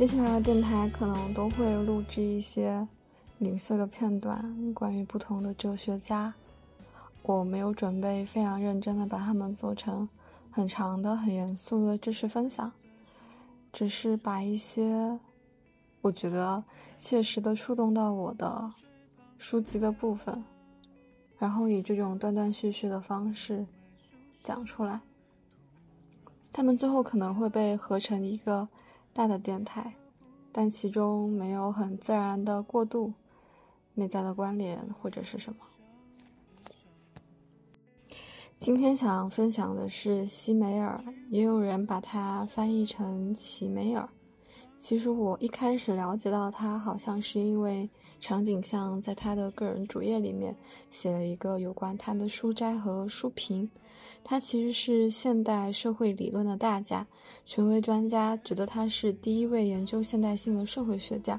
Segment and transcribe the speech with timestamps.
[0.00, 2.88] 接下来的电台可能都会录制一些
[3.36, 6.32] 零碎的片段，关于不同的哲学家。
[7.20, 10.08] 我没有准备非常认真的把他们做成
[10.50, 12.72] 很长的、很严肃的知识分享，
[13.74, 15.20] 只是把一些
[16.00, 16.64] 我觉得
[16.98, 18.72] 切实的触动到我的
[19.36, 20.42] 书籍的部分，
[21.38, 23.66] 然后以这种断断续续的方式
[24.42, 24.98] 讲出来。
[26.54, 28.66] 他们最后可能会被合成一个
[29.20, 29.94] 大的电台，
[30.50, 33.12] 但其中没有很自然的过渡、
[33.92, 35.58] 内在的关联或者是什么。
[38.56, 44.08] 今天想分享的是西梅尔，也有人把它翻译成齐梅尔。
[44.80, 47.86] 其实我一开始了解到他，好像是因为
[48.18, 50.56] 场景像在他的个人主页里面
[50.90, 53.70] 写了一个有关他的书斋和书评。
[54.24, 57.06] 他其实是现代社会理论的大家，
[57.44, 61.38] 权威专家觉得他是第一位研究现代性的社会学家。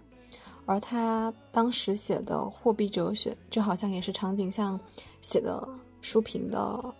[0.67, 4.79] 而他当时写的《货币哲学》，这好像也是场景像
[5.19, 5.67] 写的
[6.01, 6.94] 书评的。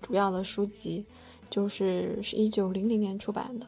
[0.00, 1.04] 主要的书籍
[1.50, 3.66] 就是是一九零零年出版的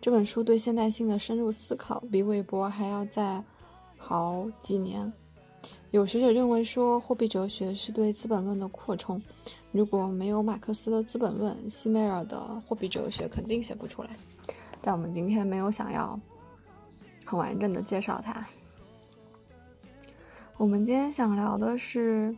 [0.00, 3.42] 这本书，对现代性的深入思考比韦伯还要再
[3.96, 5.12] 好几年。
[5.90, 9.20] 有学者认为说，货币哲学是对《资本论》的扩充。
[9.70, 12.36] 如果没有马克思的《资本论》，西梅尔的
[12.68, 14.10] 《货币哲学》肯定写不出来。
[14.80, 16.18] 但我们今天没有想要
[17.24, 18.46] 很完整的介绍它。
[20.56, 22.34] 我们今天想聊的是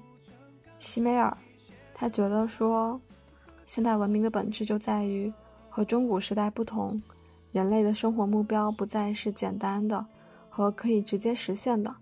[0.78, 1.36] 西梅尔，
[1.94, 3.00] 他觉得说。
[3.66, 5.32] 现代文明的本质就在于
[5.70, 7.02] 和中古时代不同，
[7.54, 10.04] 人类的生活目标不再是简单的
[10.50, 11.94] 和可以直接实现的，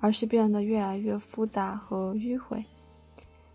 [0.00, 2.64] 而是变得越来越复杂和迂回。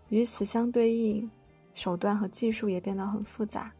[0.08, 1.28] 与此相对应，
[1.74, 3.72] 手段和技术也变得很复杂。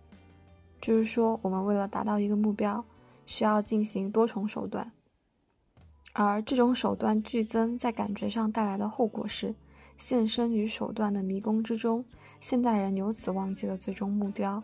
[0.81, 2.85] 就是说，我们为了达到一个目标，
[3.27, 4.91] 需要进行多重手段，
[6.15, 9.55] 而这种手段剧增在感觉上带来的后果是，
[9.99, 12.05] 现身于手段的迷宫之中。
[12.41, 14.61] 现代人由此忘记了最终目标，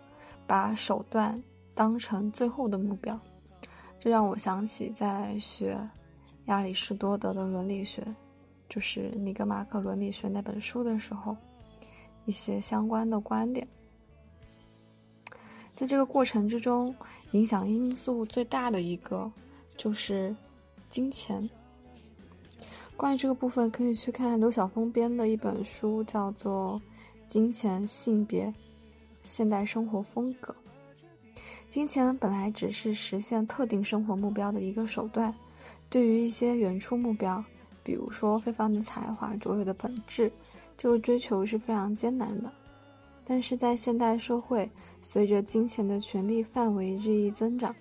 [0.48, 1.40] 把手段
[1.78, 3.16] 当成最后的目标，
[4.00, 5.78] 这让我想起在学
[6.46, 8.04] 亚里士多德的伦理学，
[8.68, 11.36] 就是《尼格马可伦理学》那本书的时候，
[12.24, 13.64] 一些相关的观点。
[15.72, 16.92] 在这个过程之中，
[17.30, 19.30] 影响因素最大的一个
[19.76, 20.34] 就是
[20.90, 21.48] 金钱。
[22.96, 26.82] 关于这个部分，可以去看刘晓峰编的一本书，叫做。
[27.28, 28.52] 金钱、性别、
[29.22, 30.56] 现代生活风格。
[31.70, 35.32] 金钱本来只是实现特定生活目标的一个手段，
[35.90, 37.44] 对于一些原初目标，
[37.82, 40.32] 比如说非凡的才华、卓越的本质，
[40.78, 42.50] 这个追求是非常艰难的。
[43.22, 44.68] 但是在现代社会，
[45.02, 47.74] 随着金钱的权力范围日益增长，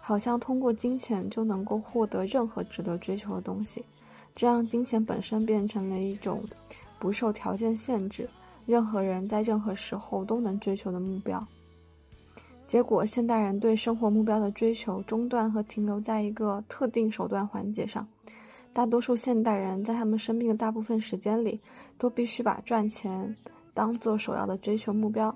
[0.00, 3.84] 好像通过金钱就能够获得任何值得追求的东西，
[4.34, 6.42] 这让金钱本身变成了一种
[6.98, 8.28] 不受条件限制。
[8.66, 11.46] 任何人在任何时候都能追求的目标，
[12.66, 18.06] 结果现代人对生活目标的追求中断和停留在一个特定手段环节上。
[18.72, 21.60] 大多数现代人在他们生命的大部分时间里，
[21.96, 23.36] 都必须把赚钱
[23.72, 25.34] 当做首要的追求目标。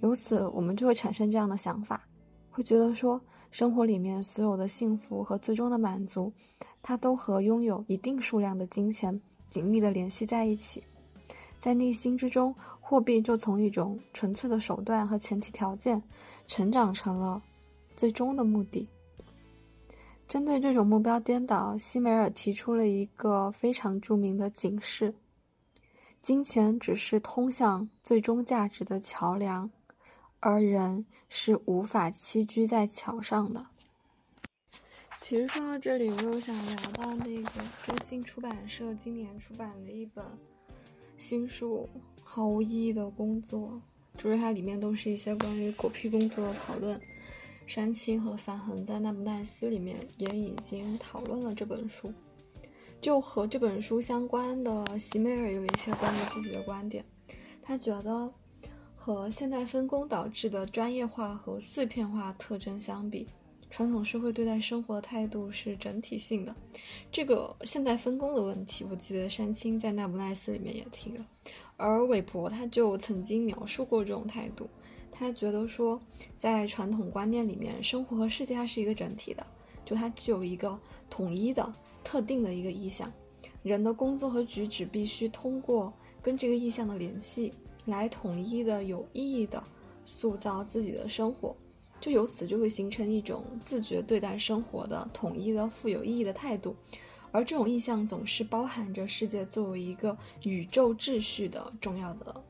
[0.00, 2.02] 由此，我们就会产生这样的想法，
[2.50, 6.32] 会觉得说，生活里面所有的幸福和最终的满足，
[6.80, 10.82] 它都和拥有一定数量的金钱紧密的联系在一起。
[11.62, 16.02] 在内心之中，货币就从一种纯粹的手段和前提条件，
[16.48, 17.40] 成长成了
[17.96, 18.84] 最终的目的。
[20.26, 25.14] 针对这种目标颠倒，西梅尔提出了一个非常著名的警示：
[26.20, 29.70] 金钱只是通向最终价值的桥梁，
[30.40, 33.64] 而人是无法栖居在桥上的。
[35.16, 40.24] 其实说到这里，我又想聊到那个中信出版社今年出版的一本。
[41.22, 41.88] 新书
[42.20, 43.80] 毫无意义的工作，
[44.18, 47.00] 就是它里面都是一些关于狗屁工作的讨论。
[47.64, 52.12] 山青和范恒在《那不奈斯》里面也已经讨论了这本书。
[53.00, 57.04] 就和这本书相关的席梅尔有一些关于自己的观点，
[57.62, 58.28] 他觉得
[58.96, 63.28] 和现代分工导致的专业化和碎片化特征相比。
[63.72, 66.54] 传统社会对待生活的态度是整体性的，
[67.10, 71.26] 这个现代分工的问题，我记得山青在《那不奈斯》里面也提了，
[71.78, 74.68] 而韦伯他就曾经描述过这种态度，
[75.10, 75.98] 他觉得说，
[76.36, 79.46] 在传统观念里面，生活和世界它是一个整体的，
[79.86, 80.78] 就它具有一个
[81.08, 81.74] 统一的、
[82.04, 83.10] 特定的一个意向，
[83.62, 85.90] 人的工作和举止必须通过
[86.20, 87.50] 跟这个意向的联系，
[87.86, 89.64] 来统一的、有意义的
[90.04, 91.56] 塑造自己的生活。
[92.02, 96.74] 就由此就会形成一种自觉对待生活的统一的富有意义的态度，
[97.30, 102.42] 而这种意向总是包含着世界作为一个宇宙秩序的重要的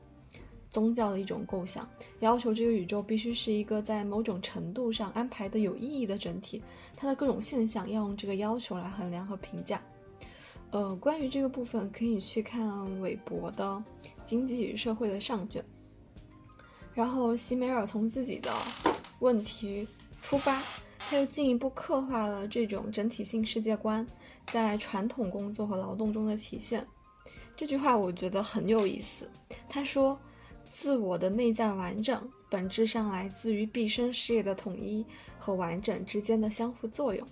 [0.71, 1.87] 宗教的一种构想，
[2.19, 6.63] 要求这个宇宙必须是一个在某种程度上安排的有意义的整体，
[6.97, 9.79] 它的各种现象要用这个要求来衡量和评价。
[10.71, 13.63] 呃，关于这个部分，可以去看韦伯的
[14.25, 15.63] 《经济与社会》的上卷。
[16.95, 18.51] 然后，席梅尔从自己的
[19.23, 19.87] 问题
[20.21, 20.61] 出发，
[20.99, 24.05] 他又进一步刻画了这种整体性世界观
[24.47, 26.85] 在传统工作和劳动中的体现。
[27.55, 29.29] 这句话我觉得很有意思。
[29.69, 30.19] 他说
[30.69, 35.05] ：“自我的内在完整，本质上来自于毕生事业的统一
[35.39, 37.25] 和完整之间的相互作用。”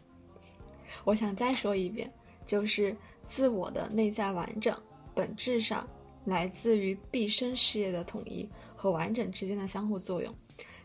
[1.03, 2.09] 我想再说一遍，
[2.45, 2.95] 就是。
[3.27, 4.77] 自我的内在完整，
[5.15, 5.87] 本质上
[6.25, 10.35] 来自于毕生事业的统一和完整之间的相互作用。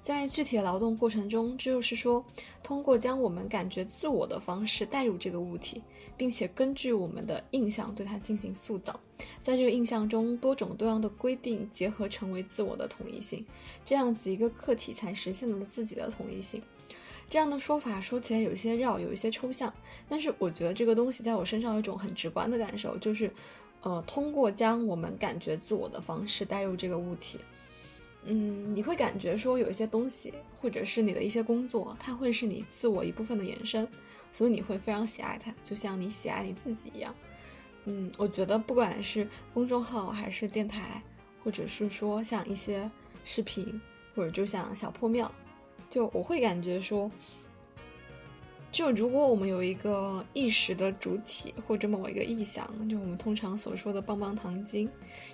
[0.06, 2.24] 在具体的劳动过程中，这就是说，
[2.62, 5.82] 通过将我们感觉自我的方式带入这个物体，
[6.16, 9.00] 并且根据我们的印象对它进行塑造，
[9.42, 13.44] 在这个印象中，多种多样的规定结合成为自我的统一性，
[13.84, 16.62] 这样子一个客体才实现了自己的统一性。
[17.28, 19.74] 这样的说法说起来有一些绕，有一些抽象，
[20.08, 23.28] 但是我觉得这个东西在我身上有一种很直观的感受，就是，
[23.82, 27.40] 呃，通过将我们感觉自我的方式带入这个物体，
[28.26, 33.88] 嗯，你会感觉说有一些东西，或者是你的一些工作，它会是你自我一部分的延伸，
[34.32, 37.14] 所以你会非常喜爱它，就像你喜爱你自己一样。
[37.84, 41.00] 嗯，我觉得不管是公众号还是电台，
[41.44, 42.90] 或者是说像一些
[43.24, 43.80] 视频，
[44.14, 45.30] 或者就像小破庙。
[45.88, 47.08] 就我会感觉说，
[48.76, 54.86] 就如果我们有一个意识的主体或者某一个意向，就我们通常所说的棒棒糖精，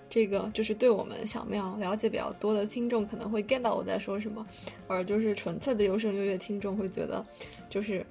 [0.08, 4.46] 这个就是对我们小庙了解比较多的听众可能会 get 到我在说什么，
[4.86, 7.26] 而就是纯粹的优胜优乐听众会觉得，
[7.68, 8.06] 就是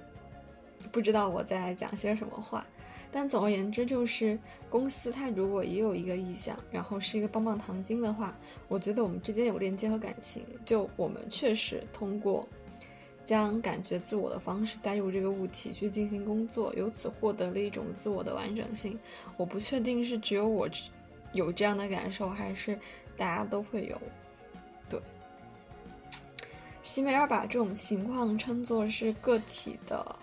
[0.92, 2.66] 不知道我在讲些什么话。
[3.10, 4.38] 但总而言之，就是
[4.68, 8.36] 公司它如果也有一个意向，然后是一个棒棒糖精的话，
[8.68, 10.42] 我觉得我们之间有链接和感情。
[10.66, 12.46] 就我们确实通过
[13.24, 18.98] 将感觉自我的方式带入这个物体去进行工作，由此获得了一种自我的完整性。
[19.36, 20.68] 我不确定是只有我
[21.32, 22.78] 有这样的感受，还是
[23.16, 24.00] 大家都会有。
[24.90, 25.00] 对，
[26.82, 30.16] 西梅尔把这种情况称作是个体的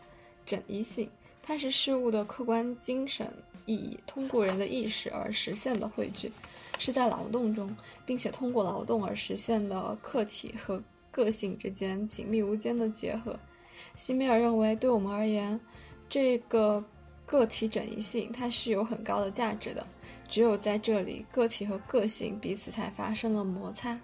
[0.46, 1.10] 整一性。
[1.42, 3.28] 它是事物的客观精神
[3.66, 6.31] 意义，通过人的意识而实现的汇聚，
[6.78, 7.75] 是在劳动中，
[8.06, 10.80] 并且通过劳动而实现的客体和
[11.12, 13.38] 个性之间紧密无间的结合。
[13.96, 15.60] 西米尔认为，对我们而言，
[16.08, 16.84] 这个
[17.26, 19.86] 个体整一性它是有很高的价值的。
[20.28, 24.00] 只有在这里，个体和个性彼此才发生了摩擦，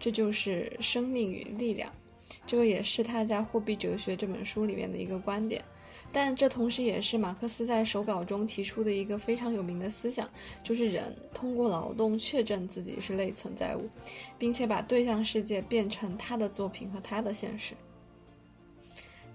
[0.00, 1.92] 这就是生命与力量。
[2.46, 5.62] 这个也是他在《货币哲学》这本书里面的一个观点。
[6.16, 10.26] 但这同时也是马克思在手稿中提出的一个非常有名的思想，
[10.64, 13.86] 就是人通过劳动确证自己是类存在物，
[14.38, 17.74] 并且把对象世界变成他的作品和他的现实。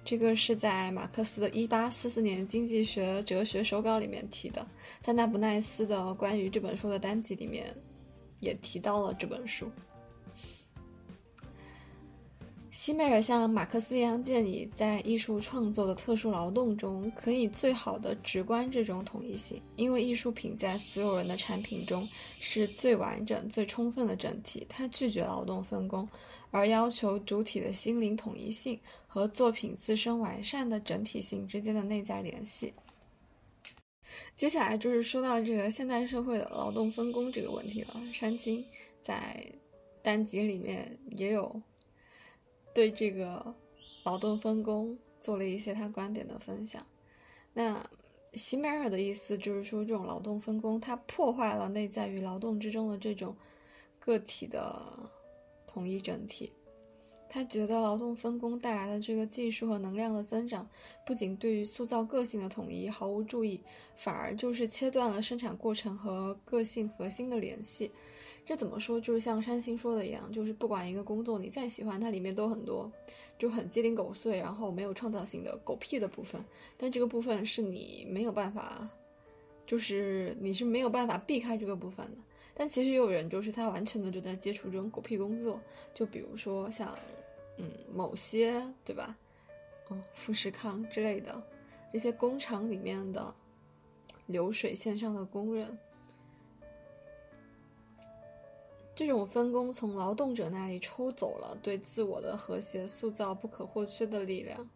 [0.04, 4.66] 这个是在马克思的1844年经济学哲学手稿里面提的，
[5.00, 7.72] 在纳布奈斯的关于这本书的单集里面
[8.40, 9.70] 也提到了这本书。
[12.72, 22.08] 西梅尔像马克思一样建议，在艺术创作的特殊劳动中，可以最好的直观这种统一性，因为艺术品在所有人的产品中
[22.40, 24.66] 是最完整、最充分的整体。
[24.70, 26.08] 它拒绝劳动分工，
[26.50, 32.74] 而要求主体的心灵统一性和作品自身完善的整体性之间的内在联系。
[34.34, 38.02] 接下来就是说到这个现代社会的劳动分工这个问题了。
[38.14, 38.64] 山青
[39.02, 39.46] 在
[40.02, 41.62] 单集里面也有。
[42.74, 43.54] 对这个
[44.04, 46.86] 劳动分工做了一些他观点的分享。
[47.54, 47.86] 那
[48.34, 53.36] 席梅尔的意思就是说，这种劳动分工它破坏了内在于劳动之中的这种
[54.00, 54.82] 个体的
[55.68, 56.52] 统一整体。
[57.34, 60.68] 他觉得劳动分工带来的这个技术和能量的增长，
[61.06, 63.62] 不仅对于塑造个性的统一毫无注意，
[63.96, 67.90] 反而就是切断了生产过程和个性核心的联系。
[68.52, 69.00] 这怎么说？
[69.00, 72.92] 就是像山青说的一样，就是不管一个工作你再喜欢，它里面都很多
[73.40, 76.44] 就很鸡零狗碎，然后没有创造性的狗屁的部分。
[76.78, 78.86] 但这个部分是你没有办法，
[79.66, 82.18] 就是你是没有办法避开这个部分的。
[82.54, 85.58] 但其实也有人就是他完全的就在接触这种狗屁工作，
[85.94, 86.94] 就比如说像
[87.56, 89.16] 嗯某些对吧，
[89.88, 91.42] 哦富士康之类的
[91.94, 93.34] 这些工厂里面的
[94.26, 95.80] 流水线上的工人。
[98.94, 104.70] 这种分工从劳动者那里抽走了对自我的和谐塑造不可或缺的力量。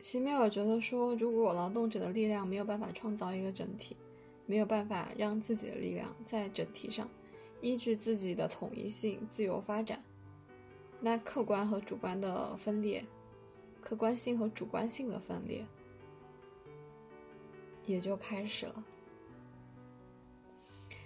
[0.00, 3.96] 席梅尔觉得说，如果劳动者的力量没有办法创造一个整体，
[4.46, 7.08] 没有办法让自己的力量在整体上
[7.60, 10.02] 依据自己的统一性自由发展，
[11.00, 13.04] 那客观和主观的分裂，
[13.80, 15.64] 客观性和主观性的分裂
[17.86, 18.84] 也就开始了。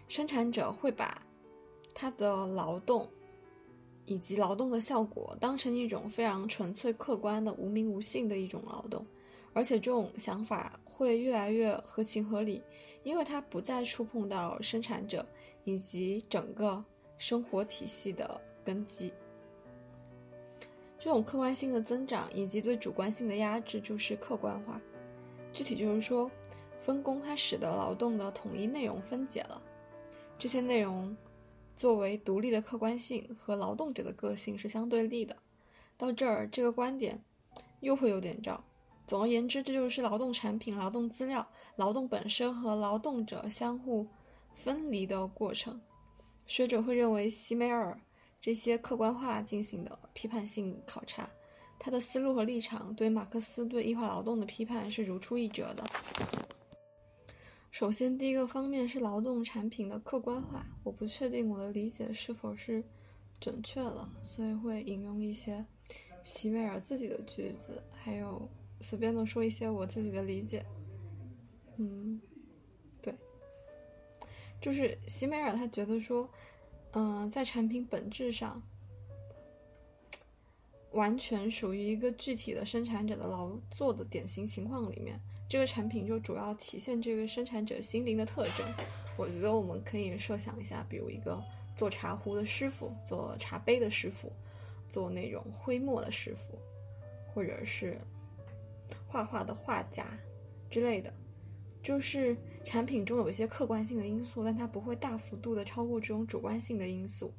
[0.08, 1.20] 生产者会把
[1.94, 3.08] 他的劳动
[4.04, 9.04] 以及劳动的效果当成一种非常纯粹、客观的、无名无姓的一种劳动，
[9.52, 12.62] 而且这种想法会越来越合情合理，
[13.02, 15.26] 因为它不再触碰到生产者
[15.64, 16.84] 以及整个
[17.18, 19.12] 生活体系的根基。
[20.98, 24.80] 这种客观性的增长以及对主观性的压制就是客观化，
[25.52, 26.30] 具体就是说，
[26.78, 29.60] 分工它使得劳动的统一内容分解了。
[30.38, 31.16] 这些内容
[31.74, 35.36] 作为独立的客观性和劳动者的个性是相对立的。
[35.96, 37.22] 到这儿，这个观点
[37.80, 38.62] 又会有点绕。
[39.06, 44.06] 总而言之，这就是劳动产品、劳动资料、劳动本身和劳动者相互
[44.52, 45.80] 分离的过程。
[46.46, 47.98] 学者会认为，席梅尔
[48.40, 51.28] 这些客观化进行的批判性考察，
[51.78, 55.84] 他的思路和立场对马克思对异化劳动的批判是如出一辙的。
[57.78, 60.66] 首先，第一个方面是劳动产品的客观化。
[60.82, 62.82] 我不确定我的理解是否是
[63.38, 65.62] 准确了，所以会引用一些
[66.24, 68.48] 席梅尔自己的句子，还有
[68.80, 70.64] 随便的说一些我自己的理解。
[71.76, 72.18] 嗯，
[73.02, 73.14] 对，
[74.58, 76.26] 就是席梅尔他觉得说，
[76.92, 78.62] 嗯，在产品本质上，
[80.92, 85.20] 完全属于一个具体的生产者的劳作的典型情况里面。
[85.48, 88.66] 这个产品就主要体现这个生产者心灵的特征。
[89.16, 91.42] 我觉得我们可以设想一下，比如一个
[91.74, 94.30] 做茶壶的师傅，做茶杯的师傅，
[94.90, 96.58] 做那种徽墨的师傅，
[97.32, 97.98] 或者是
[99.06, 100.04] 画画的画家
[100.68, 101.12] 之类的。
[101.82, 107.32] 就是产品中有一些客观性的因素，但它不会大幅度的超过这种主观性的因素。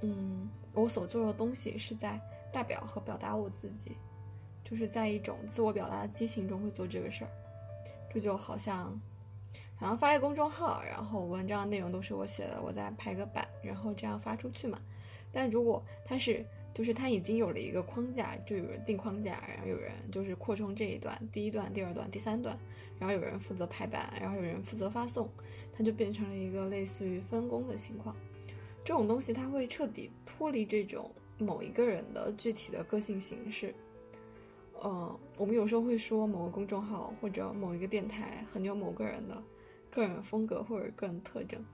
[0.00, 2.18] 嗯，我所做的东西是在
[2.50, 3.94] 代表和表达我自己。
[4.64, 7.30] 就是在一种自我表达的激情中会做这个事儿，
[8.12, 9.00] 这就好像，
[9.74, 14.78] 好像发一个公众号，然后文章内容都是我写的，我再排个版，然后这样发出去嘛。
[15.32, 22.56] 但如果他是，就是他已经有了一个框架，就有人定框架，然后有人就是扩充这一段，第一段、第二段、第三段，
[22.98, 25.28] 然后有人负责排版，然后有人负责发送，
[25.72, 28.14] 它就变成了一个类似于分工的情况。
[28.84, 33.74] 这种东西它会彻底脱离这种某一个人的具体的个性形式。
[34.82, 39.40] 呃，我们有时候会说某个公众号或者某一个电台很有某个人的
[39.88, 41.64] 个人风格或者个人特征。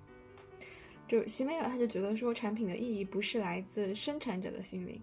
[1.07, 5.01] 就席梅尔他就觉得说，产品的意义不是来自生产者的心灵，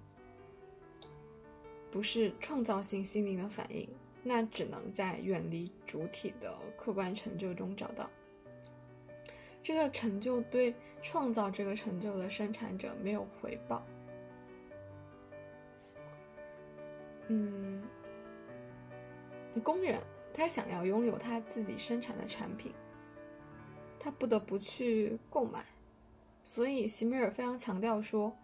[1.90, 3.90] 不是创造性心灵的反应，
[4.22, 8.08] 那只能在远离主体的客观成就中找到。
[9.64, 13.84] 这个成就对创造这个成就的生产者没有回报。
[17.30, 17.65] 嗯。
[19.62, 20.02] 工人
[20.34, 22.74] 他想要拥有他自己生产的产品，
[24.00, 25.66] 他不得不去购买，
[26.44, 28.36] 所以席梅尔非常强调说，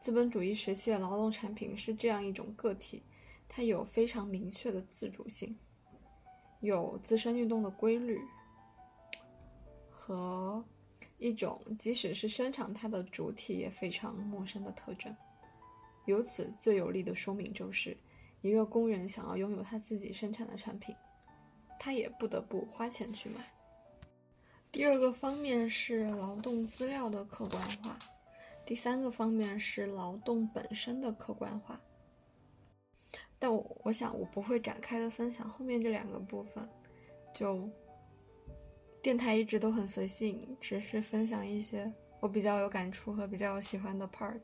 [0.00, 3.02] 资本主义时期的劳动产品是这样一种个体，
[3.46, 5.54] 它有非常明确的自主性，
[6.60, 8.20] 有自身运动的规律，
[9.90, 10.64] 和
[11.18, 15.14] 一种即使是生产它的主体也非常陌生的特征。
[16.06, 17.94] 由此最有力的说明就是。
[18.48, 20.94] 一个工人想要拥有他自己生产的产品，
[21.78, 23.40] 他也不得不花钱去买。
[24.70, 27.98] 第二个方面是劳动资料的客观化，
[28.66, 31.80] 第三个方面是劳动本身的客观化。
[33.38, 36.68] 但我我想我不会展开的分享后面这两个部分，
[37.34, 37.68] 就
[39.00, 44.40] 电台一直都很随性，只是分享一些我比较有感触和比较喜欢的 part。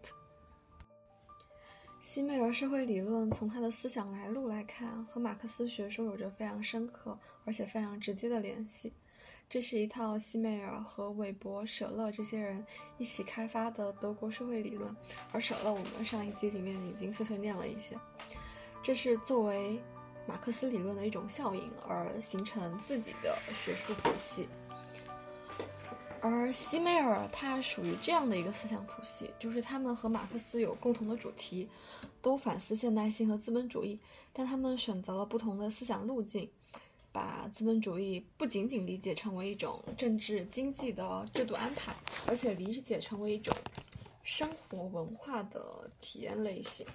[2.01, 8.91] 西梅尔社会理论从他的思想来路来看，和马克思学说有着非常深刻而且非常直接的联系。
[9.51, 12.65] 这是一套西梅尔和韦伯、舍勒这些人
[12.97, 14.97] 一起开发的德国社会理论，
[15.31, 17.95] 而舍勒我们上一集里面已经碎碎念了一些。
[18.83, 19.79] 这是作为
[20.27, 24.49] 马克思理论的一种效应而形成自己的学术谱系。
[26.23, 31.69] 而西梅尔他属于这样的一个思想谱系，就是他们和马克思有共同的主题，
[32.21, 33.99] 都反思现代性和资本主义，
[34.33, 36.49] 但他们选择了不同的思想路径。
[37.13, 41.93] 把资本主义不仅仅理解成为一种政治经济的制度安排，
[42.25, 43.53] 而且理解成为一种
[44.23, 46.87] 生活文化的体验类型。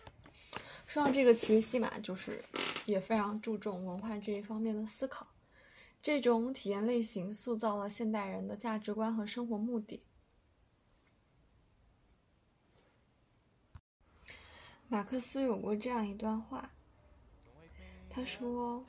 [0.86, 2.42] 说到这个，其实西马就是
[2.86, 5.28] 也非常注重文化这一方面的思考。
[6.06, 10.04] 这种体验类型塑造了现代人的价值观和生活目的。
[14.88, 16.70] 马克思有过这样一段话，
[18.08, 18.86] 他说：“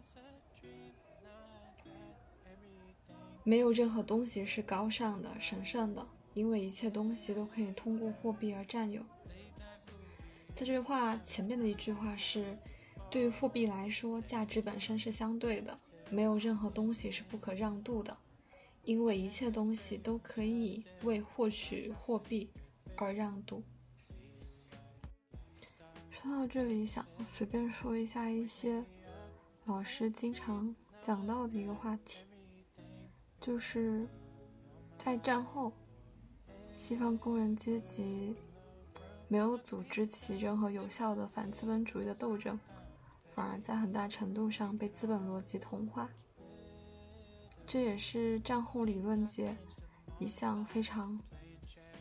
[3.45, 9.01] 没有任何东西是高尚的、神圣的，因为一切东西都可以通过货币而占有。”
[10.55, 12.59] 在这句话前面的一句话是
[13.11, 18.17] ：“对于货币来说，价值本身是相对的。”没有任何东西是不可让渡的，
[18.85, 22.49] 因为一切东西都可以为获取货币
[22.97, 23.63] 而让渡。
[26.11, 28.85] 说到这里，想随便说一下一些
[29.65, 32.25] 老师经常讲到的一个话题，
[33.41, 34.07] 就是
[34.99, 35.73] 在战后，
[36.73, 38.35] 西方工人阶级
[39.29, 42.59] 没有组织起任何有效的反资本主义的斗争。
[43.37, 46.09] 反而在很大程度上被资本逻辑同化，
[47.67, 49.55] 这也是战后理论界
[50.19, 51.21] 一项非常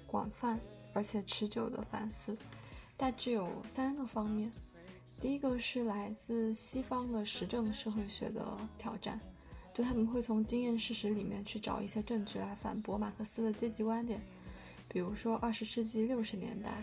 [0.07, 0.57] 广泛
[0.93, 2.37] 而且持久的反思。
[2.95, 4.49] 大致有三个方面：
[5.19, 9.19] 第一个是来自西方的实证社会学的挑战，
[9.73, 14.21] 就他们会从经验事实里面去找一些证据来反驳马克思的阶级观点，
[14.87, 16.81] 比如说二十世纪六十年代。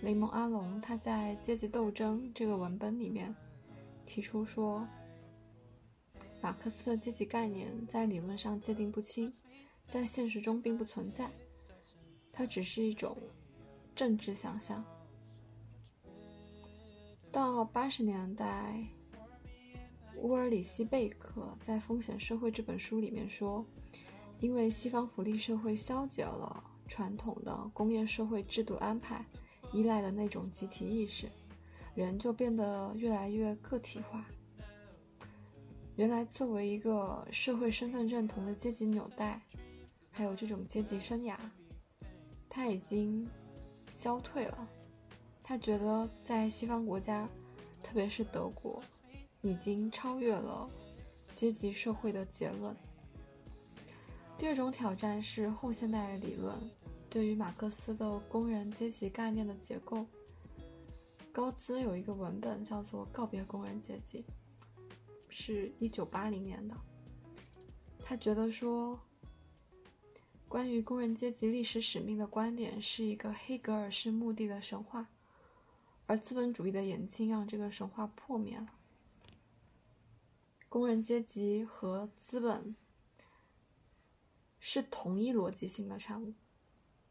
[0.00, 3.34] 雷蒙·阿隆他在《阶级斗争》这个文本里面
[4.04, 4.86] 提出说，
[6.42, 9.32] 马克思的阶级概念在理论上界定不清，
[9.86, 11.30] 在现实中并不存在，
[12.32, 13.16] 它只是一种
[13.96, 14.84] 政治想象。
[17.32, 18.86] 到八十年代，
[20.16, 23.64] 乌尔里希·贝克在《风险社会》这本书里面说，
[24.38, 29.24] 因为西方福利社会消解了传统的工业社会制度安排。
[29.74, 31.28] 依赖的那种集体意识，
[31.96, 34.24] 人就变得越来越个体化。
[35.96, 39.40] 原来作为一个社会身份认同的阶级纽带，
[40.12, 41.36] 还有这种阶级生涯，
[42.48, 43.28] 他已经
[43.92, 44.68] 消退了。
[45.42, 47.28] 他觉得在西方国家，
[47.82, 48.80] 特别是德国，
[49.42, 50.70] 已经超越了
[51.34, 52.74] 阶级社会的结论。
[54.38, 56.56] 第二种挑战是后现代理论。
[57.14, 60.04] 对于马克思的工人阶级概念的结构，
[61.30, 64.20] 高兹有一个文本叫做《告别工人阶级》，
[65.28, 66.76] 是一九八零年的。
[68.04, 68.98] 他觉得说，
[70.48, 75.06] 关于工人阶级历史使命的观点是一个黑格尔式目的的神话，
[76.06, 78.66] 而资本主义的演进让这个神话破灭了。
[80.68, 82.74] 工人阶级和资本
[84.58, 86.34] 是同一逻辑性的产物。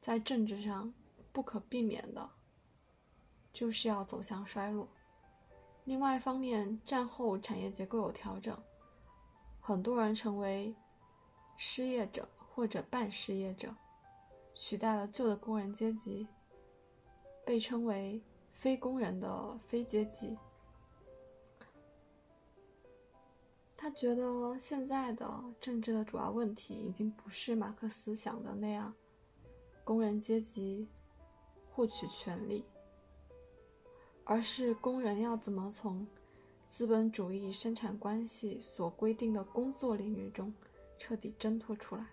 [0.03, 0.93] 在政治上，
[1.31, 2.29] 不可避免的，
[3.53, 4.85] 就是要走向衰落。
[5.85, 8.61] 另外一方面，战后产业结构有调整，
[9.61, 10.75] 很多人成为
[11.55, 13.73] 失业者或者半失业者，
[14.53, 16.27] 取代了旧的工人阶级，
[17.45, 20.37] 被称为非工人的非阶级。
[23.77, 28.93] 他觉得现在的政治的主要问题已经不是马克思想的那样。
[29.83, 30.87] 工人阶级
[31.69, 32.63] 获取权利，
[34.23, 36.07] 而是工人要怎么从
[36.69, 40.53] 资本主义生产关系所规定的工作领域中
[40.97, 42.07] 彻底挣脱出来。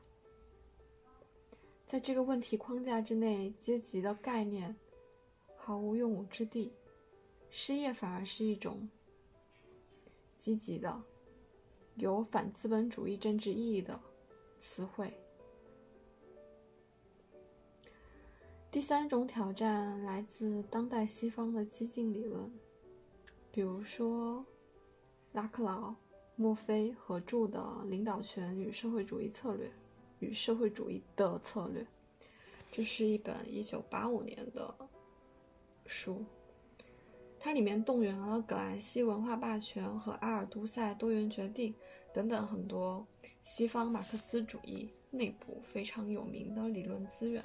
[1.87, 4.76] 在这个问题框架之内，阶级的概念
[5.56, 6.72] 毫无用武之地，
[7.50, 8.88] 失业反而是一种
[10.37, 11.02] 积极的、
[11.94, 14.00] 有反资本主义政治意义的
[14.61, 15.12] 词汇。
[18.72, 22.48] 第三种挑战来自当代西方的激进理论，
[23.50, 24.46] 比如说
[25.33, 25.92] 拉克劳、
[26.37, 29.66] 墨菲合著的《领导权与社会主义策略》
[30.20, 31.85] 与社会主义的策略，
[32.70, 34.72] 这是一本1985年的
[35.87, 36.24] 书，
[37.40, 41.74] 它里面动员了葛兰西文化霸权和阿尔都塞多元决定
[42.14, 43.04] 等等很多
[43.42, 47.44] 西方马克思主义内部非常有名的理论资源。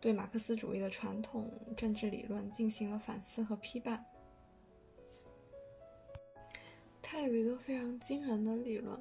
[0.00, 4.04] 对马克思主义的传统政治理论进行了反思和批判。
[7.02, 8.98] 他有一个非常惊人的理论：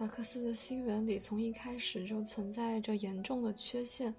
[0.00, 4.12] 马克思的新原理从一开始就存在着严重的缺陷，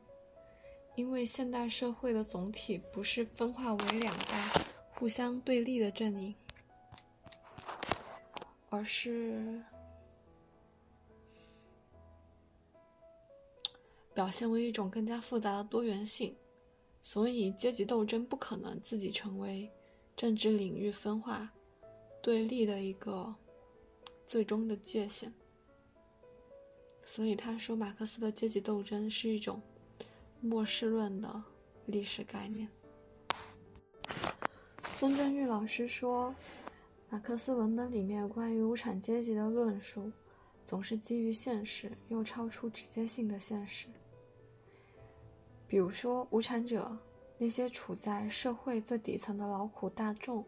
[0.95, 6.33] 因为现代社会的总体不是分化为两大互相对立的阵营，
[8.69, 9.61] 而是
[14.15, 16.35] 表现为一种更加复杂的多元性。
[17.03, 19.69] 所以，阶级斗争不可能自己成为
[20.17, 21.47] 政治领域分化
[22.19, 23.35] 对立的一个
[24.25, 25.31] 最终的界限。
[27.03, 29.61] 所以，他说马克思的阶级斗争是一种
[30.41, 31.43] 末世论的
[31.85, 32.67] 历史概念。
[34.93, 36.33] 孙正玉老师说，
[37.11, 40.11] 马克思文本里面关于无产阶级的论述，
[40.65, 43.87] 总是基于现实，又超出直接性的现实。
[45.67, 46.97] 比如说，无产者
[47.37, 50.45] 那些处在社会最底层的劳苦大众，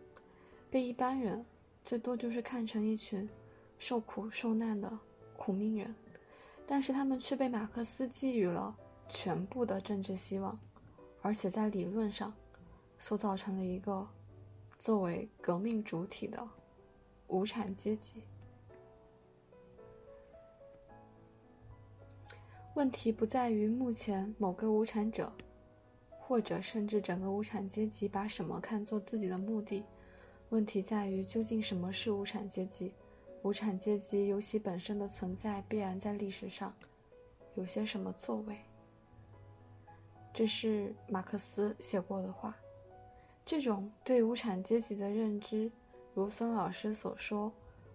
[0.69, 1.45] 被一般人
[1.83, 3.27] 最多就是看成一群
[3.79, 4.97] 受苦受难的
[5.35, 5.93] 苦命人。
[6.65, 8.75] 但是他们却被马克思寄予了
[9.09, 10.59] 全部的政治希望，
[11.21, 12.33] 而且在理论上
[12.99, 14.07] 塑造成了一个
[14.77, 16.47] 作为革命主体的
[17.27, 18.23] 无产阶级。
[22.77, 25.33] 问题不在于目前某个无产者，
[26.19, 29.83] 或者甚至整个无产阶级把什么看作自己的目的，
[30.49, 32.93] 问题在于究竟什么是无产阶级。
[33.41, 36.71] 无产阶级由其本身的存在，必然在历史上
[37.55, 38.55] 有些什么作为。
[40.31, 42.55] 这是马克思写过的话。
[43.43, 45.71] 这种对无产阶级的认知，
[46.13, 47.51] 如孙老师所说，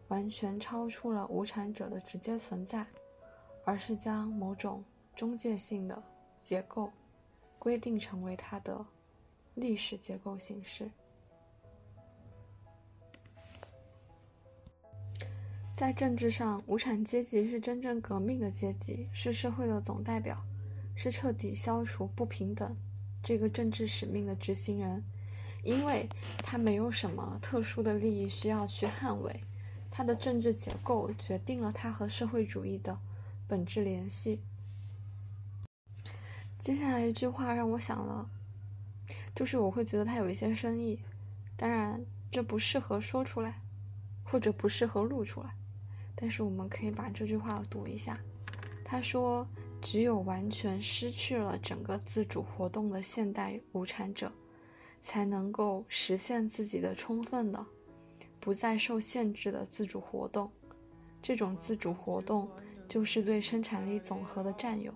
[0.09, 2.85] 完全超出了无产者的直接存在，
[3.65, 6.03] 而是将某种中介性的
[6.41, 6.91] 结构
[7.59, 8.85] 规定成为它的
[9.55, 10.91] 历史结构形式。
[15.75, 20.41] 在政治上，无产阶级是真正革命的阶级，是社会的总代表，
[20.95, 22.77] 是彻底消除不平等
[23.23, 25.03] 这个政治使命的执行人，
[25.65, 29.43] 因为他没有什么特殊的利益需要去捍卫，
[29.91, 32.97] 他的政治结构决定了他和社会主义的
[33.53, 34.41] 本质联系。
[36.59, 38.27] 接下来一句话让我想了，
[39.37, 40.99] 就是我会觉得它有一些深意，
[41.55, 43.61] 当然这不适合说出来，
[44.25, 45.51] 或者不适合录出来。
[46.15, 48.19] 但是我们可以把这句话读一下。
[48.87, 49.47] 他说
[49.83, 54.33] ：“只有完全失去了整个自主活动的现代无产者，
[55.03, 57.67] 才能够实现自己的充分的、
[58.41, 60.51] 不再受限制的自主活动。
[61.21, 62.51] 这种自主活动
[62.93, 64.93] 就是对生产力总和的占有，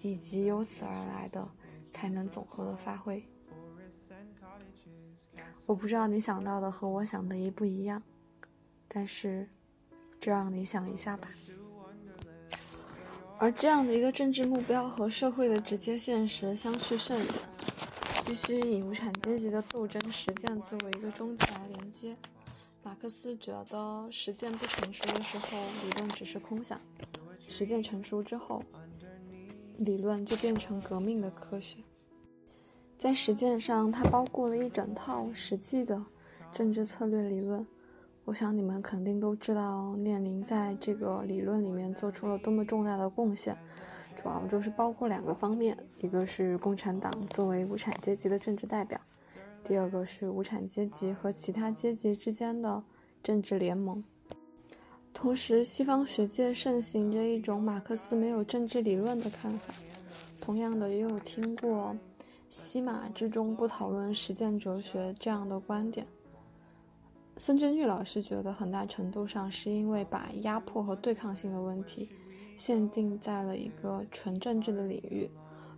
[0.00, 1.46] 以及由此而来的
[1.92, 3.22] 才能总和的发挥。”
[5.64, 8.02] 我不知道你想到的和我想的一不一样，
[8.88, 9.48] 但是。
[10.18, 11.28] 这让你想一下吧。
[13.38, 17.28] 而这样的一个政治目标和社会的直接现实相去甚远，
[18.24, 22.16] 必须以无产阶级的斗争实践作为一个终结来连接。
[22.82, 26.80] 马克思觉得实践不成熟的时候，理论只是空想；
[27.46, 28.62] 实践成熟之后，
[29.78, 31.78] 理论就变成革命的科学。
[32.98, 36.02] 在实践上，它包括了一整套实际的
[36.52, 37.66] 政治策略理论。
[38.24, 43.56] 我想你们肯定都知道，列宁在这个理论里面做出了多么重大的贡献，
[44.20, 49.00] 主要就是包括两个方面：一个是共产党作为无产阶级的政治代表，
[49.62, 52.82] 第二个是无产阶级和其他阶级之间的
[53.22, 54.02] 政治联盟。
[55.18, 59.72] 同时，西方学界盛行着一种马克思没有政治理论的看法，
[60.42, 61.96] 同样的，也有听过
[62.50, 66.06] “西马之中不讨论实践哲学”这样的观点。
[67.38, 72.10] 孙正玉老师觉得，很大程度上是因为把压迫和对抗性的问题
[72.58, 75.30] 限定在了一个纯政治的领域，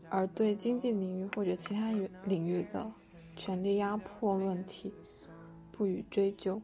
[0.08, 1.92] 而对经济领域或者其他
[2.24, 2.90] 领域的
[3.36, 4.92] 权力压迫问题
[5.70, 6.60] 不予追究。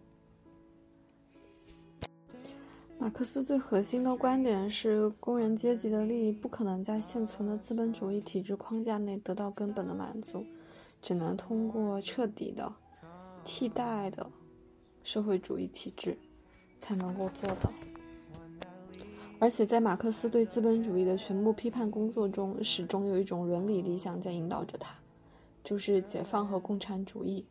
[2.99, 10.45] 马克思最核心的观点是，工人阶级的利益不可能在现存的资本主义体制框架内得到根本的满足，
[11.03, 12.73] 只能通过彻底的
[13.45, 14.27] 替代的。
[15.03, 16.17] 社会主义体制
[16.81, 17.71] 才能够做到，
[19.39, 24.95] 而且在马克思对资本主义的全部批判工作中，始终有一种伦理理想在引导着他，
[25.63, 27.47] 就是解放和共产主义。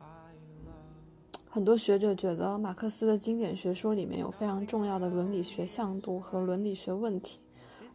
[1.53, 7.39] 很多学者觉得，马克思的经典学说里面有非常重要的伦理学向度和伦理学问题，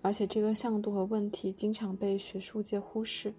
[0.01, 3.35] 而且这个向度和问题经常被学术界忽视。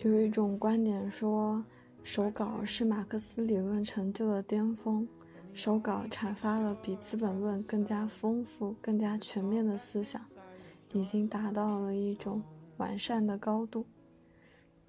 [0.00, 1.64] 有一种观点说。
[2.04, 5.06] 手稿是马克思理论成就的巅峰，
[5.52, 10.20] 手稿阐发了比《资本论》更加丰富、更加全面的思想，
[10.92, 12.42] 已经达到了一种
[12.76, 13.86] 完善的高度。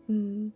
[0.08, 0.52] 嗯，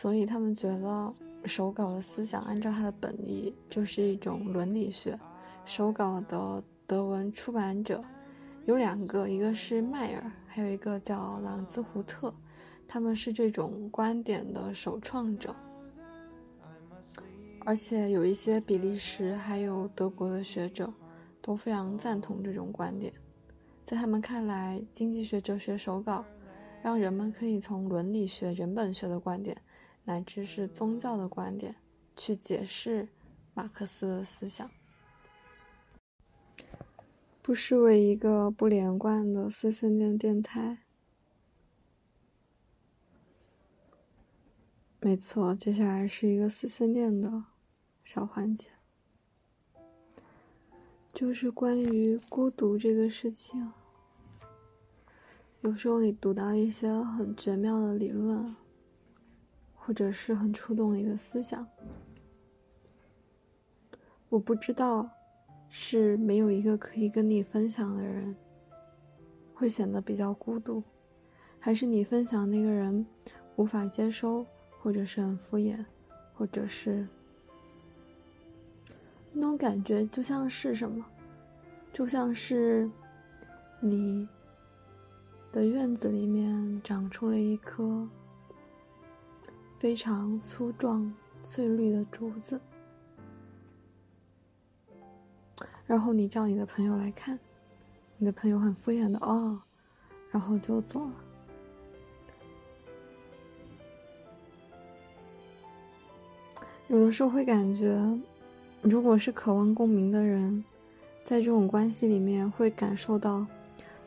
[0.00, 1.12] 所以他们觉得
[1.44, 5.18] 手稿的思想，按照它的本意，就是一种伦理学。
[5.64, 8.00] 手稿的德文出版者
[8.64, 12.32] 有两个，一个是迈尔，还有一个叫朗兹胡特，
[12.86, 15.52] 他们是这种观点的首创者。
[17.64, 20.94] 而且有一些比利时还有德国的学者
[21.42, 23.12] 都非常赞同这种观点，
[23.84, 26.24] 在他们看来，经济学哲学手稿
[26.84, 29.56] 让人们可以从伦理学、人本学的观点，
[30.08, 31.76] 乃至是宗教的观点
[32.16, 33.06] 去解释
[33.52, 34.70] 马克思的思想，
[37.42, 40.78] 不失为一个不连贯的碎碎念电台。
[44.98, 47.44] 没错，接下来是一个碎碎念的。
[48.02, 48.70] 小环节，
[51.12, 53.70] 就是关于孤独这个事情。
[55.60, 58.56] 有时候你读到一些很绝妙的理论，
[59.88, 61.66] 或者是很触动你的思想，
[64.28, 65.08] 我不知道
[65.70, 68.36] 是没有一个可以跟你分享的人，
[69.54, 70.82] 会显得比较孤独，
[71.58, 73.06] 还是你分享那个人
[73.56, 74.44] 无法接收，
[74.78, 75.82] 或者是很敷衍，
[76.34, 77.08] 或者是。
[79.32, 81.02] 那种感觉就像是什么，
[81.94, 82.90] 就像是
[83.80, 84.28] 你
[85.50, 88.06] 的院子里面长出了一棵
[89.78, 92.60] 非常粗壮、翠绿的竹子，
[95.86, 97.38] 然后你叫你的朋友来看，
[98.16, 99.60] 你的朋友很敷衍的哦，
[100.30, 101.12] 然后就走了。
[106.88, 107.98] 有的时候会感觉。
[108.80, 110.64] 如果是渴望共鸣的人，
[111.24, 113.44] 在这种关系里面会感受到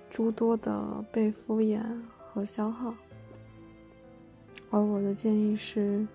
[0.10, 1.82] 诸多的被敷衍
[2.18, 2.96] 和消耗，
[4.72, 6.08] 而我的建议是，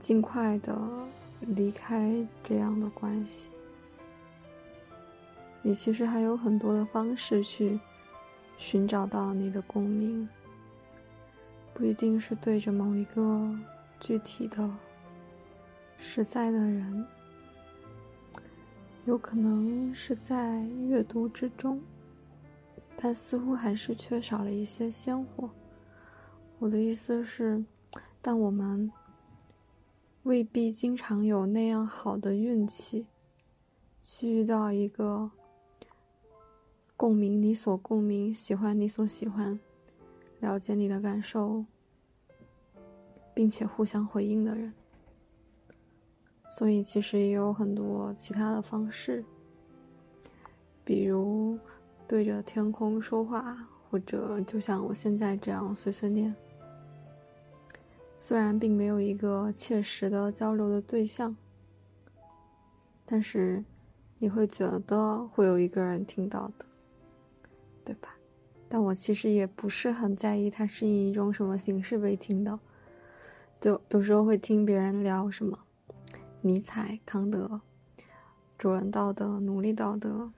[0.00, 0.76] 尽快的
[1.40, 3.50] 离开这样的关系。
[5.60, 7.78] 你其实还有很多的方式去
[8.56, 10.26] 寻找到你的共鸣，
[11.74, 13.54] 不一定是对着某一个
[14.00, 14.70] 具体的、
[15.98, 17.06] 实在的人。
[19.04, 21.80] 有可能是在阅读之中，
[22.96, 25.50] 但似乎还是缺少了一些鲜活。
[26.60, 27.64] 我的意思是，
[28.20, 28.90] 但我们
[30.24, 33.06] 未必经常有那样好的运气，
[34.02, 35.30] 去遇到一个
[36.96, 39.58] 共鸣你所共鸣、喜欢你所喜欢、
[40.40, 41.64] 了解你的感受，
[43.32, 44.74] 并且互相回应的人。
[46.50, 49.24] 所以，其实也有很多其他的方式，
[50.84, 51.56] 比如
[52.08, 56.34] 对着天空说话，或者就像我现在这样碎碎念。
[58.20, 61.36] 虽然并没有一个切实的交流的对象，
[63.06, 63.64] 但是
[64.18, 66.66] 你会觉得会有一个人听到的，
[67.84, 68.16] 对吧？
[68.68, 72.58] 但我其实也不是很在意它是以一种什么形式被听到，
[73.60, 75.56] 就有时候会听别人聊什么。
[76.40, 77.60] 尼采、康德、
[78.58, 80.32] 主人道德、奴隶道德，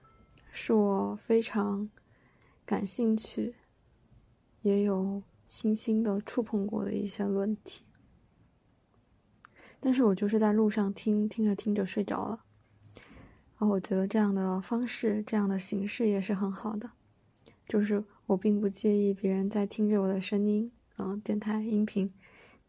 [0.51, 1.89] 是我非常
[2.63, 3.55] 感兴趣，
[4.61, 7.83] 也有轻轻的触碰过的一些论题。
[9.81, 12.45] 但是我就是在路上听，听着听着睡着了。
[13.57, 16.91] 然后我觉得这样的方式、这样的形式也是很好的，
[17.67, 22.13] 就是我并不介意别人在听着我的声音，嗯，电台音频，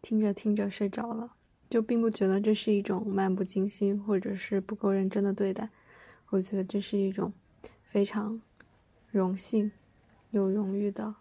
[0.00, 1.34] 听着听着睡着了。
[1.70, 5.70] 就并不觉得这是一种漫不经心，或者是不够认真的对待。
[6.30, 7.32] 我觉得这是一种
[7.84, 8.42] 非常
[9.12, 9.70] 荣幸、
[10.30, 11.14] 有荣誉的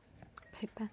[0.51, 0.89] 陪伴。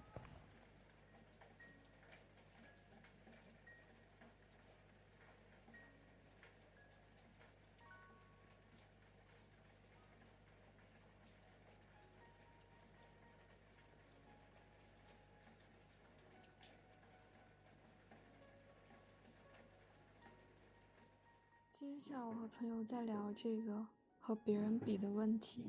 [21.81, 23.87] 今天下午和朋友在聊这个
[24.19, 25.63] 和别人比的问题，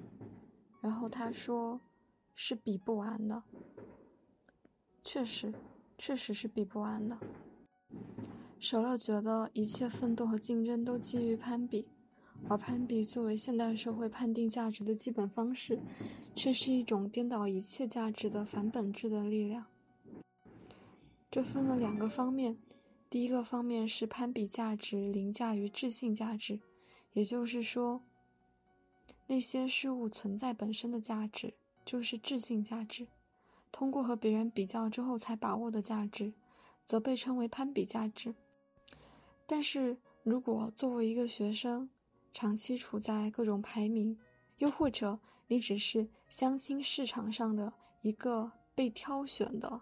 [0.82, 1.80] 然后他说
[2.34, 3.44] 是比不完的，
[5.04, 5.54] 确实，
[6.00, 7.20] 确实是比不完的。
[8.58, 11.86] 舍勒觉得一切奋斗和竞争都基于攀比，
[12.48, 15.80] 而攀比作为现代社会判定价值的基本方式，
[16.36, 19.68] 却是一种颠倒一切价值的反本质的力量。
[21.30, 22.58] 这分了两个方面。
[23.10, 26.60] 第一个方面是攀比价值凌驾于质性价值，
[27.14, 28.04] 也就是说，
[29.26, 33.08] 那些事物存在本身的价值就是质性价值，
[33.72, 36.32] 通过和别人比较之后才把握的价值，
[36.86, 38.36] 则被称为攀比价值。
[39.48, 41.90] 但是如果作为一个学生，
[42.32, 44.16] 长期处在各种排名，
[44.60, 49.82] 又或者你只是相亲市场上的一个被挑选的、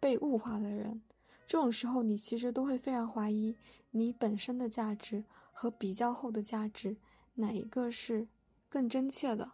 [0.00, 1.00] 被物化的人，
[1.46, 3.54] 这种时候你其实都会非常怀疑
[3.90, 6.96] 你本身的价值和比较后的价值
[7.34, 8.26] 哪一个是
[8.68, 9.52] 更真切的，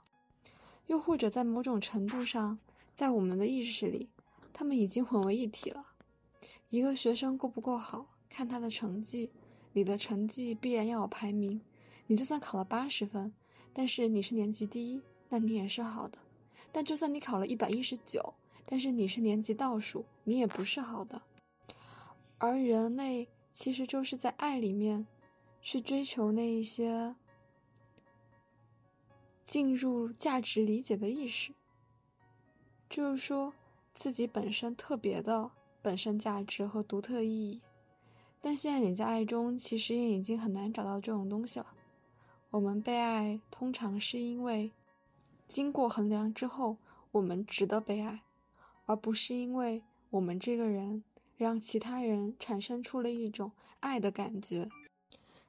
[0.87, 2.59] 又或者在某种程度上，
[2.95, 4.09] 在我们的意识里，
[4.53, 5.87] 他们已经混为一体了。
[6.69, 9.31] 一个学生够不够好，看他的成绩。
[9.73, 11.61] 你的成绩必然要有排名，
[12.07, 13.33] 你就算考了八十分，
[13.73, 16.19] 但是你是年级第一，那你也是好的；
[16.73, 21.23] 但就算你考了一百一十九，但是你是年级倒数，你也不是好的。
[22.39, 25.07] 而人类其实就是在爱里面，
[25.61, 27.15] 去追求那一些
[29.45, 31.53] 进入价值理解的意识，
[32.89, 33.53] 就是说
[33.95, 35.51] 自己本身特别的
[35.83, 37.61] 本身价值和独特意义。
[38.41, 41.67] 但现在你在爱中，其实也已经很难找到这种东西了。
[42.51, 44.71] 我们被爱，通常是因为
[45.49, 46.77] 经过衡量之后，
[47.11, 48.23] 我们值得被爱，
[48.87, 51.03] 而不是因为我们这个人
[51.39, 54.69] 让其他人产生出了一种爱的感觉。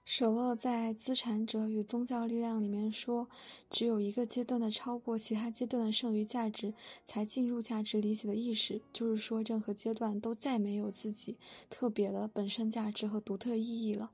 [0.05, 3.27] 舍勒在《资产者与宗教力量》里面说
[3.69, 6.73] ：“只有一个阶段的超过其他阶段的剩余价值，
[7.05, 8.81] 才进入价值理解的意识。
[8.91, 11.37] 就是说，任何阶段都再没有自己
[11.69, 14.09] 特别的本身价值和独特意义了。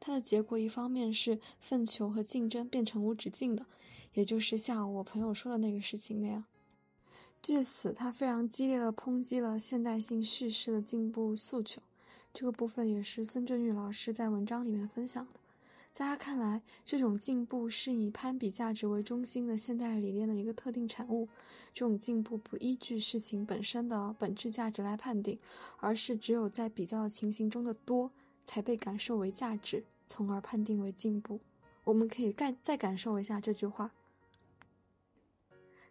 [0.00, 3.66] 它的结果，一方面是粪球和竞争变成无止境的，
[4.14, 6.44] 也就是像我朋友说的那个事情那样。
[7.44, 11.82] 据此，他非常激烈的抨击了现代性叙事的进步诉求。”
[12.32, 15.40] 这个部分也是孙正玉老师在文章里面分享的。
[15.92, 21.28] 在他看来，这种进步是以攀比价值为中心的现代理念的一个特定产物。
[21.74, 25.38] 这种进步不依据事情本身的本质价值来判定，
[25.80, 28.10] 而是只有在比较情形中的多
[28.46, 31.38] 才被感受为价值，从而判定为进步。
[31.84, 33.92] 我们可以感再感受一下这句话：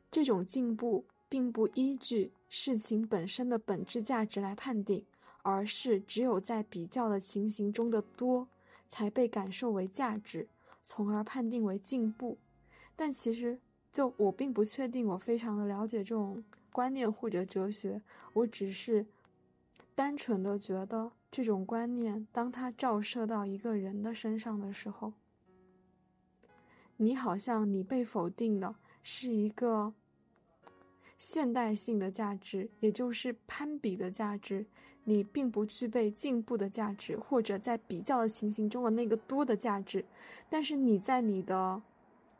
[0.10, 5.04] 这种进步并不依据事情本身的本质价值来判定。
[5.46, 8.48] 而是只有在比较的情形中的多，
[8.88, 10.48] 才被感受为价值，
[10.82, 12.38] 从而判定为进步。
[12.96, 13.60] 但其实，
[13.92, 16.42] 就我并不确定，我非常的了解这种
[16.72, 18.02] 观念或者哲学。
[18.32, 19.06] 我只是
[19.94, 25.12] 单纯的觉得，这种观念当它照射到一个人的身上的时候，
[26.96, 29.94] 你好像你被否定的是一个。
[31.26, 34.66] 现代性的价值，也就是攀比的价值，
[35.06, 40.04] 你并不具备进步的价值，或者在比较的情形中的那个多的价值。
[40.50, 41.82] 但是你在你的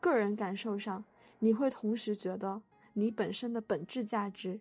[0.00, 1.02] 个人感受上，
[1.38, 2.60] 你会同时觉得
[2.92, 4.60] 你本身的本质价值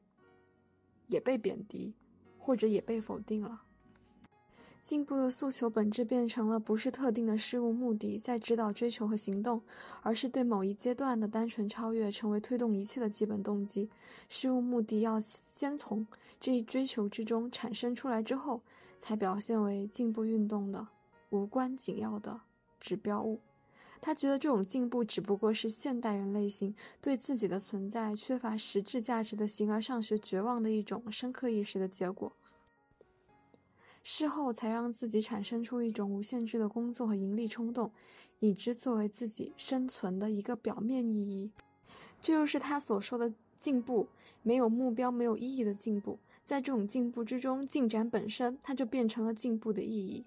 [1.08, 1.94] 也被贬低，
[2.40, 3.63] 或者也被否定了。
[4.84, 9.62] 进步的诉求本质变成了不是特定的事物目的在指导追求和行动，
[10.02, 13.90] 而是对某一阶段的单纯超越成为推动一切的基本动机。
[14.28, 16.06] 事物目的要先从
[16.38, 18.62] 这一追求之中产生出来之后，
[19.00, 20.86] 才表现为进步运动的
[21.30, 22.42] 无关紧要的
[22.82, 23.40] 指标物。
[24.02, 32.34] 他觉得这种进步只不过是现代人类型对自己的存在缺乏实质价值的形而上学绝望的一种深刻意识的结果。
[34.04, 37.92] 事后才让自己产生出一种无限制的工作和盈利冲动，
[38.40, 41.52] 以之作为自己生存的一个表面意义。
[42.22, 44.10] 这就是他所说的进步，
[44.42, 46.20] 没有目标、没有意义的进步。
[46.44, 50.26] 在这种进步之中，进展本身它就变成了进步的意义。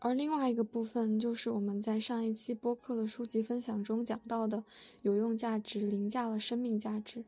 [0.00, 4.62] 而另外一个部分，就是我们在上一期播客的书籍分享中讲到的，
[5.00, 7.24] 有用价值凌驾了生命价值。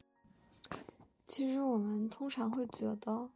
[1.27, 3.31] 其实我们通常会觉得。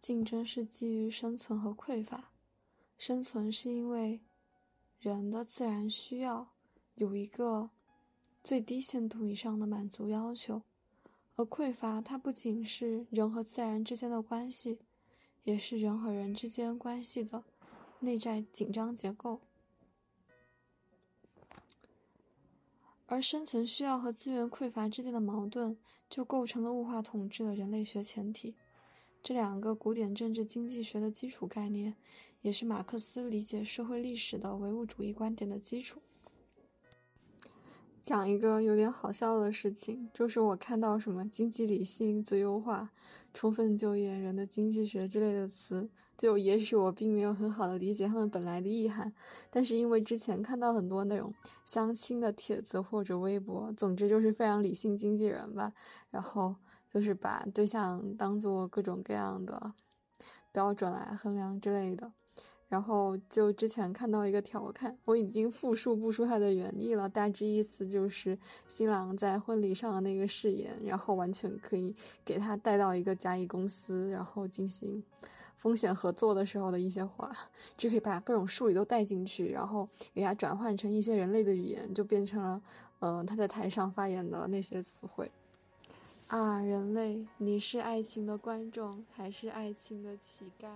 [0.00, 2.30] 竞争是基于生存和匮乏，
[2.96, 4.20] 生存是因为
[4.98, 6.48] 人的自然需要
[6.94, 7.70] 有一个
[8.42, 10.62] 最低限度以上的满足要求，
[11.34, 14.78] 而匮乏它不仅是人和自然之间的关系，
[15.42, 17.44] 也是人和人之间关系的
[18.00, 19.40] 内在紧张结构，
[23.06, 25.76] 而生存需要和资源匮乏之间的矛盾，
[26.08, 28.54] 就构成了物化统治的人类学前提。
[29.22, 31.94] 这两个古典政治经济学的基础概念，
[32.40, 36.00] 也是马克思理解社会历史的唯物主义观点的基础。
[38.02, 42.90] 讲一个有点好笑的事情，就是我看到什么经济理性、最优化、
[43.34, 49.12] 充分就业、人的经济学之类的词，就也许我并没有很好的理解他们本来的意涵，
[49.50, 51.34] 但是因为之前看到很多那种
[51.66, 55.74] 相亲的帖子或者微博，总之就是非常理性经纪人吧，
[56.10, 56.56] 然后。
[56.98, 59.72] 就是把对象当做各种各样的
[60.50, 62.10] 标准来衡量之类的，
[62.66, 68.36] 然后就之前看到一个调侃，我已经复述不出它的原意了，大致意思就是
[68.68, 71.94] 新郎在婚礼上的那个誓言，然后完全可以
[72.24, 75.00] 给他带到一个甲乙公司，然后进行
[75.56, 77.30] 风险合作的时候的一些话，
[77.76, 82.60] 就可以把各种术语都带进去，然后给他转换成一些人类的语言，就变成了，
[82.98, 85.30] 嗯，他在台上发言的那些词汇。
[86.28, 90.68] 啊，人类，你是爱情的观众，还是爱情的乞丐？